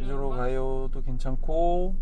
여주로 0.00 0.30
가요도 0.30 1.02
괜찮고 1.02 1.94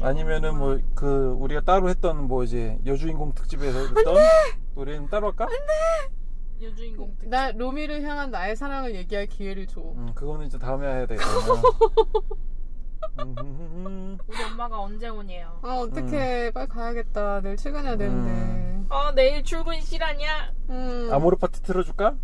아니면은 0.00 0.58
뭐 0.58 0.78
그 0.94 1.34
우리가 1.38 1.62
따로 1.62 1.88
했던 1.88 2.26
뭐 2.28 2.44
이제 2.44 2.78
여주인공 2.86 3.32
특집에서 3.34 3.78
했던 3.78 4.16
노래는 4.74 5.08
따로 5.08 5.28
할까? 5.28 5.46
여주인공 6.60 7.16
특나 7.18 7.50
로미를 7.52 8.02
향한 8.02 8.30
나의 8.30 8.54
사랑을 8.54 8.94
얘기할 8.94 9.26
기회를 9.26 9.66
줘. 9.66 9.80
음, 9.80 10.12
그거는 10.14 10.46
이제 10.46 10.58
다음에 10.58 10.86
해야 10.86 11.06
되겠다. 11.06 11.26
음, 13.20 14.16
우리 14.28 14.42
엄마가 14.44 14.80
언제 14.80 15.08
오니에요? 15.08 15.58
아 15.62 15.74
어떡해 15.78 16.52
빨리 16.52 16.68
가야겠다. 16.68 17.40
내일 17.40 17.56
출근해야 17.56 17.96
되는데. 17.96 18.84
아 18.90 19.12
내일 19.14 19.42
출근 19.42 19.80
시간이야. 19.80 20.52
음. 20.70 21.08
아모르 21.12 21.36
파티 21.36 21.62
틀어줄까? 21.62 22.14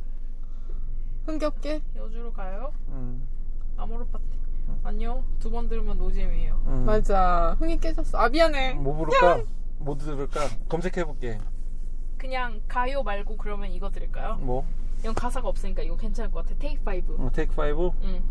흥겹게? 1.26 1.82
여주로 1.96 2.32
가요? 2.32 2.72
음, 2.88 3.17
아모르 3.88 4.04
파티. 4.06 4.24
아니요. 4.84 5.24
두 5.40 5.50
번 5.50 5.66
들으면 5.68 5.96
노잼이에요. 5.96 6.62
음. 6.66 6.84
맞아. 6.84 7.56
흥이 7.58 7.78
깨졌어. 7.80 8.18
아 8.18 8.28
미안해. 8.28 8.74
뭐 8.74 8.94
부를까? 8.94 9.42
뭐 9.78 9.96
들을까? 9.96 10.40
검색해볼게. 10.68 11.40
그냥 12.18 12.60
가요 12.68 13.02
말고 13.02 13.36
그러면 13.38 13.70
이거 13.70 13.90
들을까요? 13.90 14.36
뭐? 14.36 14.66
이건 15.00 15.14
가사가 15.14 15.48
없으니까 15.48 15.82
이거 15.82 15.96
괜찮을 15.96 16.30
것 16.30 16.44
같아. 16.44 16.58
Take 16.58 16.82
Five. 16.82 17.16
어, 17.18 17.30
Take 17.32 17.54
Five? 17.54 17.90
응. 18.02 18.22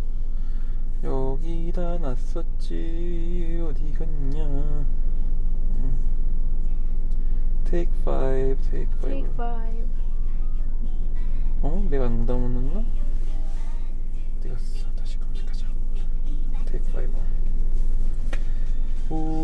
여기다 1.03 1.97
놨었지 1.97 3.63
어디 3.67 3.93
갔냐? 3.93 4.43
음. 4.45 5.97
Take 7.65 7.91
Five, 8.03 8.61
Take 8.69 8.97
Take 9.01 9.27
Five. 9.35 9.35
Five. 9.37 9.87
어? 11.61 11.87
내가 11.89 12.05
안 12.05 12.25
담았나? 12.25 12.83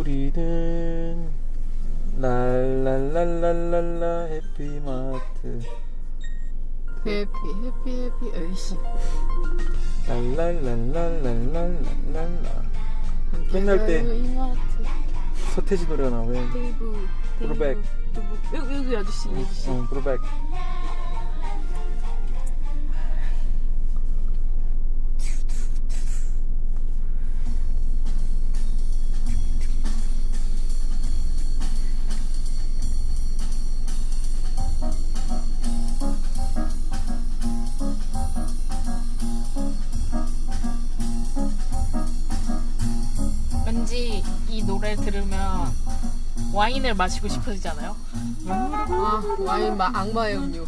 우리는 0.04 1.32
랄랄랄랄랄라 2.20 4.26
해피마트 4.26 5.62
해피 7.06 7.38
해피 7.64 8.04
해피 8.04 8.32
에이씨. 8.36 8.76
랄랄랄랄랄랄랄라 10.06 12.50
맨날 13.54 13.88
때 13.88 14.02
이마트. 14.18 14.60
서태지 15.56 15.88
노래가 15.88 16.10
나와 16.10 16.26
왜? 16.26 16.34
데이브. 16.52 17.08
데이브. 17.40 17.82
여기 18.56 18.76
여기 18.76 18.98
아저씨 18.98 19.30
이 19.30 19.42
아저씨. 19.42 19.70
어, 19.70 19.88
브루백 19.90 20.20
와인을 46.54 46.94
마시고 46.94 47.28
싶어지잖아요. 47.28 47.96
아 48.48 49.22
와인 49.40 49.76
마 49.76 49.90
악마의 49.94 50.38
음료. 50.38 50.66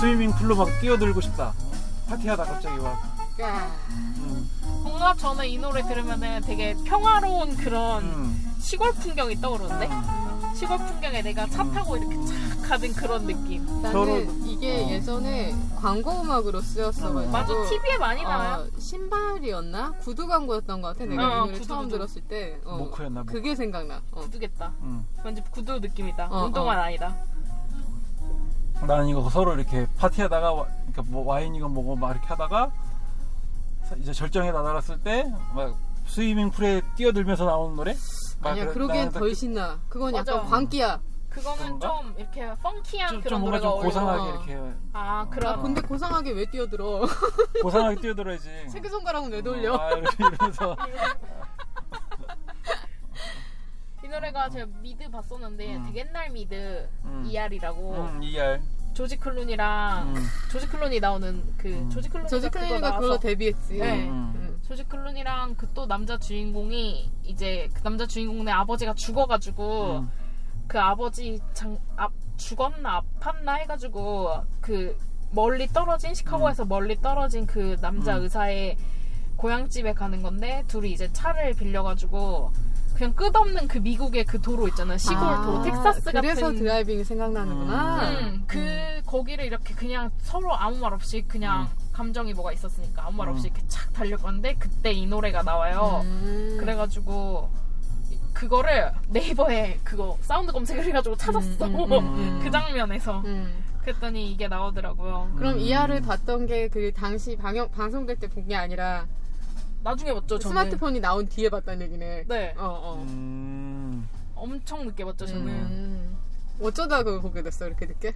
스위밍 0.00 0.30
풀로 0.32 0.56
막 0.56 0.68
뛰어들고 0.80 1.20
싶다 1.20 1.52
파티하다 2.08 2.44
갑자기 2.44 2.80
막 2.80 3.16
야. 3.40 3.70
음, 3.90 4.50
뭔가 4.82 5.14
저는 5.14 5.46
이 5.46 5.58
노래 5.58 5.82
들으면은 5.82 6.40
되게 6.42 6.74
평화로운 6.84 7.56
그런 7.56 8.02
음, 8.02 8.54
시골 8.58 8.92
풍경이 8.94 9.40
떠오르는데 9.40 9.86
음. 9.86 10.54
시골 10.56 10.76
풍경에 10.78 11.22
내가 11.22 11.46
차 11.46 11.62
타고 11.70 11.96
이렇게 11.96 12.16
착 12.26 12.68
가는 12.68 12.92
그런 12.94 13.26
느낌. 13.26 13.64
나는 13.80 13.92
서로- 13.92 14.18
이게 14.44 14.84
어. 14.84 14.88
예전에 14.90 15.54
광고 15.76 16.20
음악으로 16.20 16.60
쓰였어가지고 16.60 17.30
맞아 17.30 17.46
TV에 17.68 17.96
많이 17.98 18.22
나와요. 18.24 18.66
어, 18.66 18.78
신발이었나 18.80 19.92
구두 20.00 20.26
광고였던 20.26 20.82
것 20.82 20.88
같아. 20.98 21.04
내가 21.08 21.22
어, 21.22 21.28
이 21.28 21.38
노래 21.46 21.52
구두, 21.52 21.68
처음 21.68 21.84
구두. 21.84 21.96
들었을 21.96 22.22
때. 22.22 22.58
어, 22.64 22.76
모크였나 22.78 23.22
봐. 23.22 23.30
그게 23.32 23.54
생각나. 23.54 24.02
어. 24.10 24.20
구두겠다. 24.22 24.72
음. 24.82 25.06
왠지 25.24 25.42
구두 25.50 25.78
느낌이다. 25.78 26.26
어, 26.30 26.46
운동화 26.46 26.74
어. 26.76 26.80
아니다. 26.80 27.14
나는 28.86 29.08
이거 29.08 29.28
서로 29.30 29.54
이렇게 29.54 29.86
파티하다가 29.98 30.52
와, 30.52 30.66
그러니까 30.92 31.02
뭐 31.06 31.24
와인이건 31.26 31.72
뭐고 31.74 31.96
막 31.96 32.12
이렇게 32.12 32.26
하다가 32.28 32.70
사- 33.84 33.96
이제 33.96 34.12
절정에 34.12 34.52
다다랐을 34.52 35.00
때 35.02 35.24
막 35.54 35.74
스위밍 36.06 36.50
풀에 36.50 36.80
뛰어들면서 36.96 37.44
나오는 37.44 37.76
노래? 37.76 37.94
막 38.40 38.50
아니야, 38.52 38.64
그래- 38.64 38.74
그러기엔 38.74 39.10
덜 39.10 39.34
신나. 39.34 39.78
그건 39.88 40.14
약간 40.14 40.36
맞아. 40.38 40.48
광기야. 40.48 41.00
그거는 41.28 41.78
그런가? 41.78 41.88
좀 42.00 42.14
이렇게 42.16 42.54
펑키한 42.62 43.08
좀, 43.10 43.20
그런 43.20 43.28
좀 43.30 43.40
뭔가 43.42 43.60
좀 43.60 43.70
어울려. 43.70 43.84
고상하게 43.84 44.22
어. 44.22 44.28
이렇게 44.32 44.74
아나 44.94 45.28
그런. 45.28 45.62
근데 45.62 45.80
고상하게 45.82 46.30
왜 46.32 46.44
뛰어들어? 46.50 47.02
고상하게 47.62 48.00
뛰어들어야지. 48.00 48.48
새끼손가락은 48.72 49.30
왜 49.32 49.42
돌려? 49.42 49.76
아, 49.76 49.90
이렇게 49.90 50.16
이러면서 50.24 50.76
이 54.08 54.10
노래가 54.10 54.48
제가 54.48 54.66
미드 54.80 55.06
봤었는데 55.10 55.76
음. 55.76 55.84
되게 55.84 56.00
옛날 56.00 56.30
미드 56.30 56.88
음. 57.04 57.26
ER이라고 57.26 57.92
음, 57.92 58.22
ER. 58.22 58.58
조지 58.94 59.18
클루니랑 59.18 60.16
음. 60.16 60.22
조지 60.50 60.66
클루니 60.66 60.98
나오는 60.98 61.44
그 61.58 61.68
음. 61.68 61.90
조지 61.90 62.08
클루니 62.08 62.26
조지 62.30 62.48
클루니가 62.48 62.94
그걸로 62.94 63.18
데뷔했지. 63.18 63.74
네. 63.74 64.08
음. 64.08 64.32
음. 64.34 64.60
조지 64.66 64.84
클루니랑 64.84 65.56
그 65.56 65.68
또 65.74 65.86
남자 65.86 66.16
주인공이 66.16 67.10
이제 67.24 67.68
그 67.74 67.82
남자 67.82 68.06
주인공의 68.06 68.52
아버지가 68.54 68.94
죽어가지고 68.94 69.98
음. 69.98 70.10
그 70.66 70.80
아버지 70.80 71.38
장, 71.52 71.78
아, 71.98 72.08
죽었나 72.38 73.02
아팠나 73.20 73.58
해가지고 73.58 74.42
그 74.62 74.96
멀리 75.32 75.66
떨어진 75.66 76.14
시카고에서 76.14 76.64
멀리 76.64 76.96
떨어진 76.96 77.46
그 77.46 77.76
남자 77.82 78.16
음. 78.16 78.22
의사의 78.22 78.78
고향집에 79.36 79.92
가는 79.92 80.22
건데 80.22 80.64
둘이 80.66 80.92
이제 80.92 81.12
차를 81.12 81.52
빌려가지고 81.52 82.50
그냥 82.98 83.14
끝없는 83.14 83.68
그 83.68 83.78
미국의 83.78 84.24
그 84.24 84.40
도로 84.40 84.66
있잖아 84.66 84.94
요 84.94 84.98
시골 84.98 85.18
아, 85.18 85.42
도로 85.42 85.62
텍사스 85.62 86.10
그래서 86.10 86.40
같은 86.46 86.58
driving이 86.58 87.04
생각나는구나. 87.04 88.10
음, 88.10 88.44
그 88.48 88.58
거기를 89.06 89.44
이렇게 89.44 89.72
그냥 89.74 90.10
서로 90.18 90.52
아무 90.52 90.78
말 90.78 90.92
없이 90.92 91.24
그냥 91.28 91.68
감정이 91.92 92.34
뭐가 92.34 92.52
있었으니까 92.52 93.06
아무 93.06 93.18
말 93.18 93.28
없이 93.28 93.46
음. 93.46 93.52
이렇게 93.54 93.68
쫙 93.68 93.92
달려가는데 93.92 94.56
그때 94.58 94.90
이 94.90 95.06
노래가 95.06 95.42
나와요. 95.44 96.00
음. 96.04 96.56
그래가지고 96.58 97.48
그거를 98.34 98.90
네이버에 99.10 99.78
그거 99.84 100.18
사운드 100.20 100.50
검색을 100.52 100.84
해가지고 100.84 101.16
찾았어. 101.16 101.66
음, 101.66 101.74
음, 101.76 101.92
음, 101.92 102.40
그 102.42 102.50
장면에서. 102.50 103.20
음. 103.20 103.64
그랬더니 103.82 104.32
이게 104.32 104.48
나오더라고요. 104.48 105.34
그럼 105.36 105.54
음. 105.54 105.58
이하를 105.60 106.02
봤던 106.02 106.46
게 106.46 106.68
그 106.68 106.92
당시 106.92 107.36
방영 107.36 107.70
방송될 107.70 108.16
때 108.16 108.26
본 108.26 108.44
게 108.48 108.56
아니라 108.56 109.06
나중에 109.82 110.12
봤죠 110.12 110.38
저는. 110.38 110.56
스마트폰이 110.56 111.00
나온 111.00 111.26
뒤에 111.28 111.48
봤다는 111.48 111.82
얘기네. 111.86 112.24
네, 112.28 112.54
어 112.58 112.64
어. 112.66 113.04
음. 113.06 114.08
엄청 114.34 114.84
늦게 114.86 115.04
봤죠 115.04 115.26
저는. 115.26 115.46
음. 115.48 116.16
어쩌다 116.60 117.02
그걸 117.02 117.20
보게 117.20 117.42
됐어 117.42 117.66
이렇게 117.66 117.86
늦게? 117.86 118.14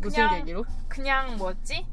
무슨 0.00 0.10
그냥- 0.26 0.38
계기로? 0.40 0.64
그냥 0.88 1.36
뭐였지? 1.36 1.86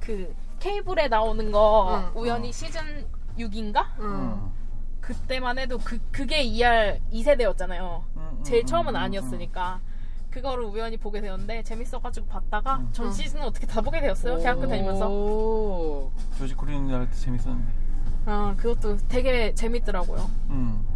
그 0.00 0.34
케이블에 0.60 1.08
나오는 1.08 1.50
거 1.52 2.10
응. 2.14 2.20
우연히 2.20 2.52
시즌 2.52 3.06
6인가? 3.38 3.84
음. 4.00 4.32
어. 4.40 4.52
그때만 5.00 5.58
해도 5.58 5.78
그 5.78 5.98
그게 6.10 6.42
ER 6.42 6.98
2세대였잖아요. 7.12 8.02
음, 8.16 8.40
제일 8.42 8.62
음, 8.62 8.66
처음은 8.66 8.94
음, 8.94 8.96
아니었으니까 8.96 9.80
그거를 10.30 10.64
우연히 10.64 10.96
보게 10.96 11.20
되었는데 11.20 11.62
재밌어가지고 11.62 12.26
봤다가 12.26 12.82
전 12.92 13.06
음. 13.06 13.12
시즌은 13.12 13.44
어떻게 13.44 13.66
다 13.66 13.80
보게 13.82 14.00
되었어요 14.00 14.38
대학교 14.38 14.66
다니면서 14.66 15.08
오. 15.08 16.10
음. 16.16 16.34
조지 16.38 16.54
클리니 16.56 16.92
할때 16.92 17.14
재밌었는데. 17.14 17.83
아 18.26 18.54
그것도 18.56 18.96
되게 19.08 19.54
재밌더라고요 19.54 20.30
음. 20.50 20.86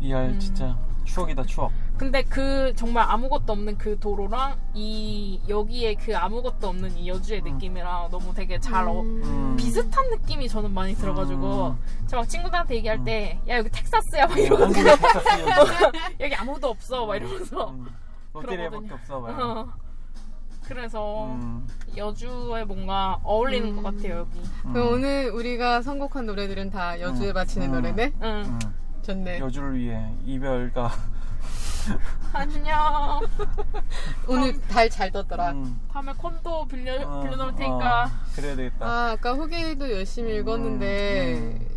ER 0.00 0.26
음. 0.30 0.38
진짜 0.38 0.76
추억이다 1.04 1.42
추억. 1.44 1.72
근데 1.96 2.22
그 2.22 2.72
정말 2.76 3.04
아무것도 3.08 3.52
없는 3.52 3.76
그 3.78 3.98
도로랑 3.98 4.56
이 4.74 5.40
여기에 5.48 5.94
그 5.94 6.16
아무것도 6.16 6.68
없는 6.68 6.96
이 6.96 7.08
여주의 7.08 7.40
음. 7.40 7.54
느낌이랑 7.54 8.10
너무 8.10 8.32
되게 8.34 8.60
잘 8.60 8.86
어, 8.86 9.00
음. 9.00 9.56
비슷한 9.56 10.08
느낌이 10.10 10.48
저는 10.48 10.72
많이 10.72 10.94
들어가지고 10.94 11.74
제가 12.06 12.22
막 12.22 12.28
친구들한테 12.28 12.76
얘기할 12.76 12.98
음. 12.98 13.04
때야 13.04 13.38
여기 13.48 13.70
텍사스야 13.70 14.26
막 14.26 14.36
어, 14.36 14.40
이러면서 14.40 14.80
여기 16.20 16.34
아무도 16.36 16.68
없어 16.68 17.06
막 17.06 17.16
이러면서 17.16 17.70
음. 17.70 17.86
롯데리아밖에 18.34 18.86
그러거든요. 18.86 18.94
없어. 18.94 19.18
어. 19.18 19.87
그래서 20.68 21.26
음, 21.26 21.66
여주에 21.96 22.64
뭔가 22.64 23.18
어울리는 23.22 23.74
것 23.74 23.82
같아요 23.82 24.18
여기. 24.18 24.38
음, 24.66 24.72
그럼 24.74 24.92
오늘 24.92 25.30
우리가 25.30 25.80
선곡한 25.82 26.26
노래들은 26.26 26.70
다 26.70 27.00
여주에 27.00 27.28
음. 27.28 27.34
바치는 27.34 27.68
음. 27.68 27.72
노래네? 27.72 28.12
응. 28.22 28.28
음. 28.46 28.58
좋네. 29.02 29.38
여주를 29.38 29.78
위해 29.78 30.12
이별가. 30.26 30.90
안녕. 32.34 33.20
오늘 34.28 34.60
달 34.68 34.90
잘 34.90 35.10
떴더라. 35.10 35.52
음, 35.52 35.80
다음에 35.90 36.12
콘도 36.12 36.66
빌려 36.68 37.00
어, 37.08 37.22
빌려놓을 37.22 37.54
테니까. 37.54 38.04
어, 38.04 38.08
그래야 38.34 38.54
되겠다. 38.54 38.86
아, 38.86 39.10
아까 39.12 39.32
후기도 39.32 39.90
열심히 39.90 40.36
읽었는데, 40.36 41.34
음. 41.38 41.68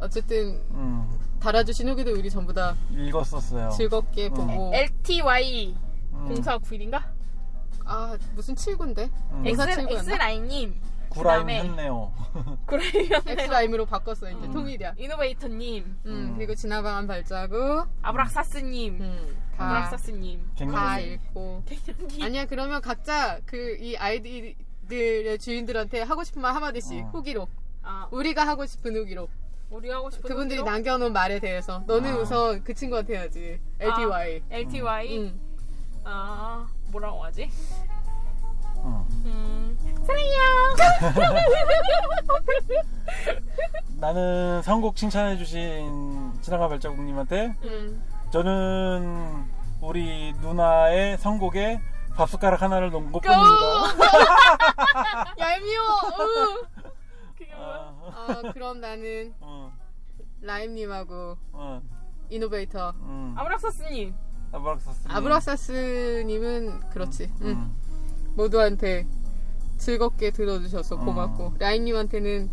어쨌든, 0.00 0.60
음, 0.72 1.08
달아주신 1.40 1.88
후기도 1.88 2.12
우리 2.12 2.28
전부 2.28 2.52
다 2.52 2.74
읽었었어요. 2.90 3.70
즐겁게 3.70 4.26
음. 4.26 4.34
보고. 4.34 4.72
LTY 4.74 5.74
음, 6.12 6.34
0491인가? 6.34 7.13
아, 7.84 8.16
무슨 8.34 8.54
79인데? 8.54 9.10
음. 9.32 9.46
X? 9.46 9.62
X라인님. 10.10 10.80
구라임 11.10 11.46
그다음에 11.46 11.62
했네요. 11.62 12.12
그레이언 12.66 13.22
엑스라임으로 13.26 13.86
바꿨어, 13.86 14.28
이제 14.30 14.46
음. 14.46 14.52
통일이야. 14.52 14.94
이노베이터님. 14.98 15.84
음, 15.84 15.96
음. 16.06 16.34
그리고 16.36 16.54
지나방한 16.56 17.06
발자국. 17.06 17.86
아브락사스님. 18.02 19.00
음, 19.00 19.36
다, 19.56 19.64
아브락사스님. 19.66 20.40
다 20.40 20.54
갱년기. 20.56 21.12
읽고. 21.12 21.62
갱년기. 21.66 22.24
아니야, 22.24 22.46
그러면 22.46 22.80
각자 22.80 23.38
그 23.46 23.76
이 23.80 23.96
아이디들의 23.96 25.38
주인들한테 25.38 26.02
하고 26.02 26.24
싶은 26.24 26.42
말 26.42 26.54
한마디씩 26.54 27.04
어. 27.04 27.10
후기로. 27.12 27.46
아, 27.82 28.08
우리가 28.10 28.44
하고 28.46 28.66
싶은 28.66 28.96
후기로. 28.96 29.28
우리가 29.70 29.96
하고 29.96 30.10
싶은 30.10 30.28
그분들이 30.28 30.58
후기로? 30.58 30.72
남겨놓은 30.74 31.12
말에 31.12 31.38
대해서. 31.38 31.84
너는 31.86 32.12
아. 32.14 32.16
우선 32.18 32.64
그 32.64 32.74
친구한테 32.74 33.14
해야지. 33.14 33.60
LTY. 33.78 34.42
아, 34.50 34.54
LTY. 34.54 35.18
응. 35.18 35.40
아, 36.04 36.66
뭐라고 36.94 37.24
하지? 37.24 37.50
음. 38.84 39.04
음, 39.24 39.78
사랑해요. 40.06 40.42
나는 43.98 44.62
선곡 44.62 44.94
칭찬해주신 44.94 46.34
지나가 46.42 46.68
발자국님한테 46.68 47.54
응. 47.64 48.02
저는 48.30 49.44
우리 49.80 50.32
누나의 50.34 51.18
선곡에 51.18 51.80
밥숟가락 52.14 52.62
하나를 52.62 52.90
놓은 52.90 53.10
것 53.10 53.20
고! 53.22 53.28
뿐입니다. 53.28 54.04
얄미워! 55.38 55.84
으. 56.20 56.66
그게 57.36 57.52
뭐야? 57.54 57.66
어, 57.66 58.12
아, 58.14 58.52
그럼 58.52 58.80
나는 58.80 59.34
어, 59.40 59.72
라임님하고 60.42 61.36
어, 61.52 61.82
이노베이터. 62.30 62.90
음. 63.00 63.34
아브락사스님. 63.36 64.14
아브락사스. 64.54 65.00
아브락사스님은 65.08 66.80
그렇지. 66.90 67.30
응. 67.42 67.46
음. 67.48 67.74
모두한테 68.36 69.06
즐겁게 69.78 70.30
들어주셔서 70.30 70.96
어. 70.96 70.98
고맙고. 71.04 71.54
라임님한테는 71.58 72.50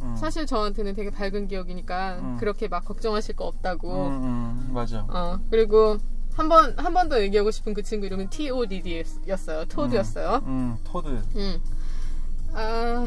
음. 0.00 0.16
사실 0.16 0.46
저한테는 0.46 0.94
되게 0.94 1.10
밝은 1.10 1.48
기억이니까 1.48 2.16
음. 2.18 2.36
그렇게 2.38 2.68
막 2.68 2.84
걱정하실 2.84 3.36
거 3.36 3.44
없다고. 3.44 4.06
음, 4.08 4.22
음, 4.24 4.70
맞아. 4.72 5.00
어, 5.08 5.38
그리고 5.50 5.98
한 6.34 6.48
번, 6.48 6.74
한 6.78 6.92
번 6.92 7.08
더 7.08 7.20
얘기하고 7.22 7.50
싶은 7.50 7.74
그 7.74 7.82
친구 7.82 8.06
이름은 8.06 8.28
TODD였어요. 8.30 9.66
토드였어요. 9.66 10.40
음, 10.46 10.76
toad. 10.84 11.22
응. 11.36 11.60
아, 12.54 13.06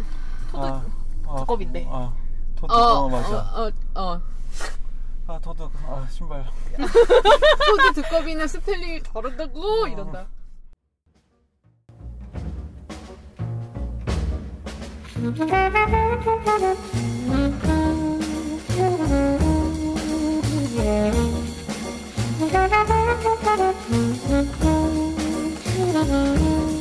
toad 0.52 0.66
아, 0.66 0.86
아, 1.28 1.36
두꺼비인데. 1.40 1.88
아, 1.90 2.14
toad. 2.56 2.72
어, 2.72 2.76
어, 2.76 3.10
맞아. 3.10 3.38
어, 3.38 3.66
어, 3.96 4.02
어. 4.02 4.22
아, 5.28 5.38
toad. 5.40 5.64
아, 5.86 6.08
신발. 6.10 6.46
toad 6.78 8.02
두꺼비는 8.02 8.48
스펠링이 8.48 9.04
다르다고 9.04 9.84
어. 9.84 9.88
이런다. 9.88 10.28
아, 26.00 26.68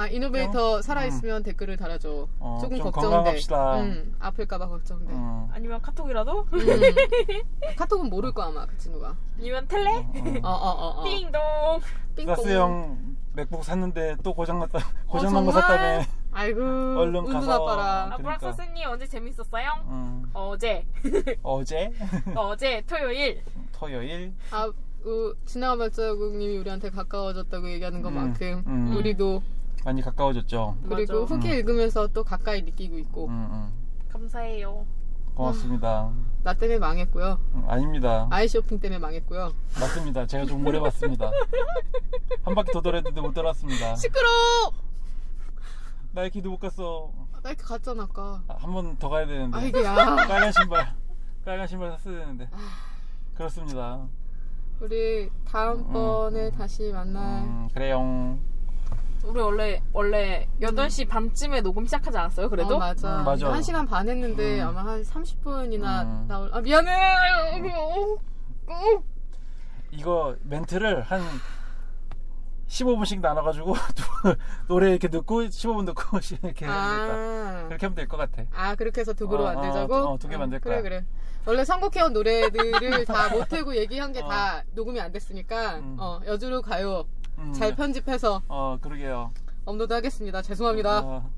아, 0.00 0.06
이노베이터 0.06 0.80
살아있으면 0.80 1.42
댓글을 1.42 1.76
달아줘. 1.76 2.26
어, 2.38 2.58
조금 2.62 2.78
좀 2.78 2.84
걱정돼. 2.90 3.16
건강합시다. 3.16 3.80
응, 3.80 4.14
아플까봐 4.18 4.66
걱정돼. 4.68 5.12
음. 5.12 5.48
아니면 5.52 5.82
카톡이라도 5.82 6.46
음. 6.54 6.58
카톡은 7.76 8.08
모를 8.08 8.32
거야, 8.32 8.46
아마, 8.46 8.64
그 8.64 8.78
친구가. 8.78 9.14
아니면 9.38 9.68
텔레 9.68 9.90
음. 10.14 10.40
어, 10.42 10.48
어, 10.48 10.70
어, 10.70 11.00
어. 11.00 11.04
띵동 11.04 11.40
삥뽕. 12.16 12.34
사스 12.34 12.48
형 12.56 13.16
맥북 13.34 13.62
샀는데 13.62 14.16
또 14.22 14.32
고장났다. 14.32 14.78
어, 14.78 14.82
고장난 15.06 15.44
거 15.44 15.52
정말? 15.52 15.68
샀다며. 15.68 16.04
아이고, 16.32 16.60
얼른 16.62 17.16
운도 17.16 17.32
가서. 17.32 17.46
나빠라. 17.58 18.16
그러니까. 18.16 18.46
아브락사스님 18.46 18.88
언제 18.88 19.06
재밌었어요? 19.06 19.68
음, 19.84 20.30
어제 20.32 20.86
어제 21.42 21.92
어제 22.34 22.82
토요일 22.88 23.42
토요일 23.72 24.32
아, 24.50 24.70
우, 25.04 25.34
지나가 25.44 25.76
발자국님이 25.76 26.56
우리한테 26.56 26.88
가까워졌다고 26.88 27.70
얘기하는 27.72 28.00
것만큼 28.00 28.62
음. 28.66 28.96
우리도 28.96 29.42
많이 29.84 30.02
가까워졌죠. 30.02 30.76
그리고 30.88 31.20
맞아. 31.20 31.34
후기 31.34 31.48
음. 31.48 31.52
읽으면서 31.54 32.06
또 32.08 32.22
가까이 32.22 32.62
느끼고 32.62 32.98
있고 32.98 33.26
음, 33.28 33.48
음. 33.50 33.72
감사해요. 34.10 34.84
고맙습니다. 35.34 36.10
나 36.42 36.52
때문에 36.54 36.78
망했고요 36.78 37.38
음, 37.54 37.64
아닙니다. 37.68 38.26
아이 38.30 38.46
쇼핑 38.48 38.78
때문에 38.78 38.98
망했고요 38.98 39.52
맞습니다. 39.80 40.26
제가 40.26 40.44
좀 40.44 40.66
오래 40.66 40.78
봤습니다. 40.80 41.30
한 42.42 42.54
바퀴 42.54 42.72
더 42.72 42.80
돌았는데 42.82 43.20
못 43.20 43.32
돌았습니다. 43.32 43.94
시끄러 43.96 44.28
나이키도 46.12 46.50
못 46.50 46.58
갔어. 46.58 47.10
나 47.42 47.50
이렇게 47.50 47.62
갔잖아 47.62 48.02
아까 48.02 48.42
한 48.48 48.72
번 48.72 48.96
더 48.98 49.08
가야 49.08 49.26
되는데. 49.26 49.56
아 49.56 49.62
이게 49.62 49.82
야 49.82 49.94
빨간 49.94 50.52
신발. 50.52 50.94
빨간 51.44 51.66
신발 51.66 51.90
샀어야 51.92 52.18
되는데. 52.18 52.48
그렇습니다. 53.34 54.06
우리 54.80 55.30
다음번에 55.46 56.50
다시 56.50 56.90
만날 56.92 57.44
음, 57.44 57.68
그래요. 57.72 58.38
우리 59.24 59.40
원래 59.40 59.82
원래 59.92 60.48
8시 60.60 61.06
반쯤에 61.08 61.60
녹음 61.60 61.84
시작하지 61.84 62.16
않았어요? 62.16 62.48
그래도? 62.48 62.76
어, 62.76 62.78
맞아. 62.78 63.18
음, 63.20 63.24
맞아. 63.24 63.52
한 63.52 63.62
시간 63.62 63.86
반 63.86 64.08
했는데 64.08 64.62
음. 64.62 64.68
아마 64.68 64.84
한 64.92 65.02
30분이나 65.02 66.02
음. 66.04 66.24
나올. 66.26 66.50
아 66.52 66.60
미안해. 66.60 66.90
이거 69.92 70.36
멘트를 70.42 71.02
한 71.02 71.22
15분씩 72.68 73.20
나눠가지고 73.20 73.74
노래 74.68 74.90
이렇게 74.90 75.08
듣고 75.08 75.42
15분 75.42 75.86
듣고 75.86 76.18
이렇게. 76.42 76.66
아, 76.66 77.64
그렇게 77.66 77.86
하면 77.86 77.94
될 77.96 78.06
것 78.08 78.16
같아. 78.16 78.42
아 78.54 78.74
그렇게 78.76 79.00
해서 79.00 79.12
두 79.12 79.26
그룹 79.28 79.42
어, 79.46 79.52
만들자고. 79.54 79.94
어, 79.94 80.18
두개 80.18 80.36
어, 80.36 80.38
만들 80.38 80.60
그래 80.60 80.74
거야. 80.76 80.82
그래. 80.82 81.04
원래 81.46 81.64
선곡해온 81.64 82.12
노래들을 82.12 83.04
다 83.06 83.28
못하고 83.34 83.74
얘기한 83.76 84.12
게다 84.12 84.62
녹음이 84.74 85.00
안 85.00 85.10
됐으니까 85.10 85.76
음. 85.76 85.96
어, 85.98 86.20
여주로 86.26 86.62
가요. 86.62 87.04
음, 87.40 87.52
잘 87.52 87.74
편집해서 87.74 88.42
어, 88.48 88.78
그러게요. 88.80 89.32
업로드 89.64 89.92
하겠습니다. 89.92 90.42
죄송합니다. 90.42 91.00
어, 91.00 91.30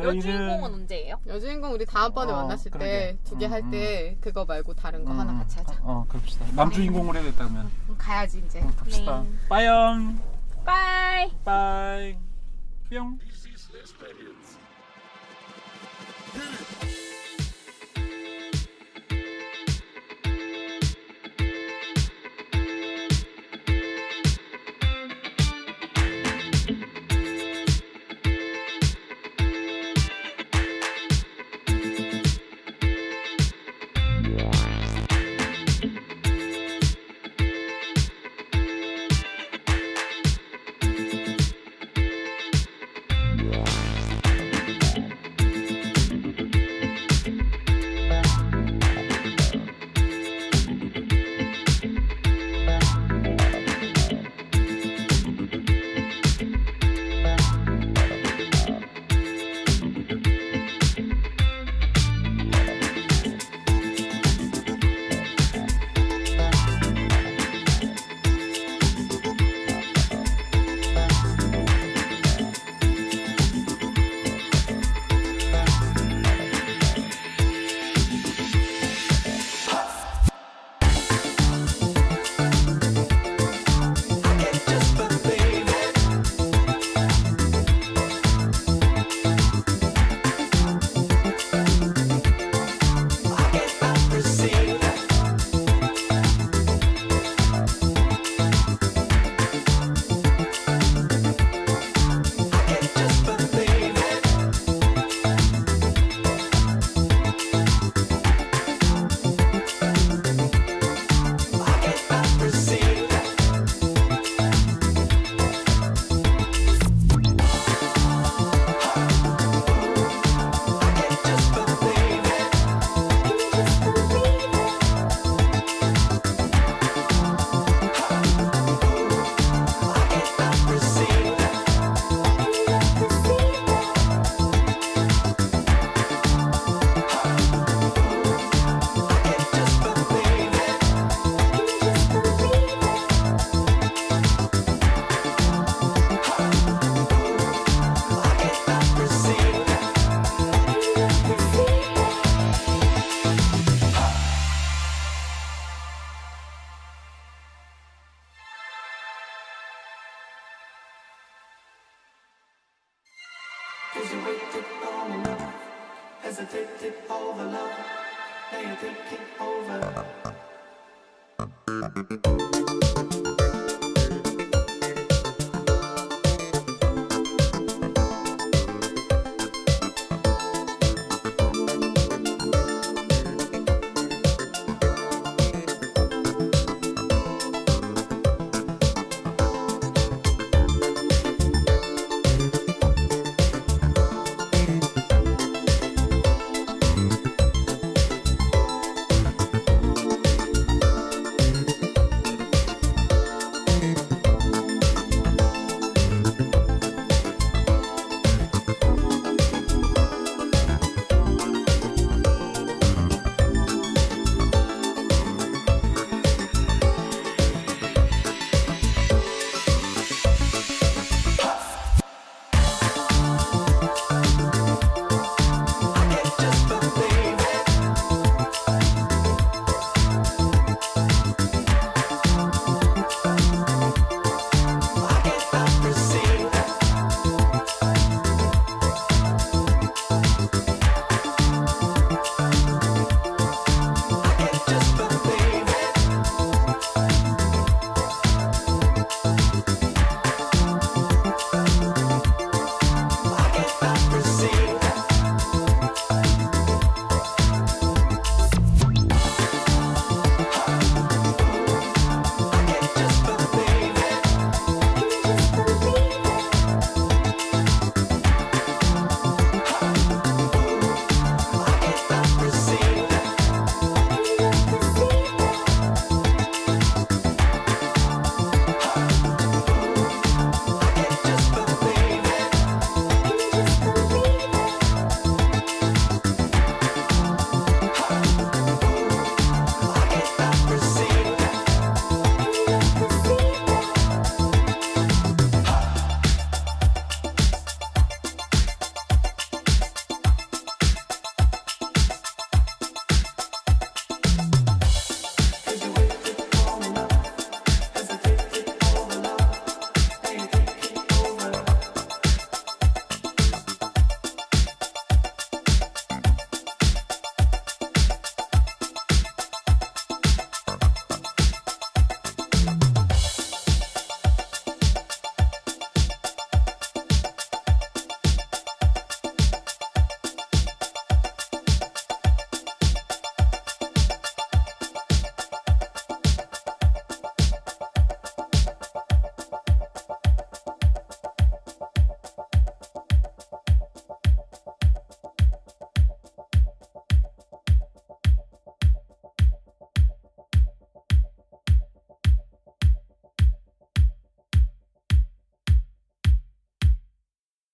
여주인공은 0.00 0.64
언제예요? 0.74 1.16
여주인공 1.26 1.72
우리 1.72 1.84
다음번에 1.84 2.32
어, 2.32 2.36
만났을 2.36 2.70
그러게. 2.70 3.18
때두개 3.24 3.46
음, 3.46 3.52
할때 3.52 4.16
그거 4.20 4.44
말고 4.44 4.74
다른 4.74 5.04
거 5.04 5.12
음, 5.12 5.18
하나 5.20 5.38
같이 5.38 5.58
하자. 5.58 5.78
어, 5.82 6.04
그럽시다. 6.08 6.46
남주인공으로 6.54 7.14
해야 7.18 7.24
됐다면. 7.30 7.70
그럼 7.84 7.98
가야지 7.98 8.42
이제. 8.44 8.60
갑시다. 8.76 9.22
네. 9.22 9.28
bye엄. 9.48 10.20
bye. 10.64 11.30
bye. 11.44 12.16
뿅. 12.90 13.18